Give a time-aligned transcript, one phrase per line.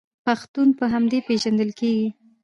[0.25, 2.09] پښتون په همدې پیژندل کیږي.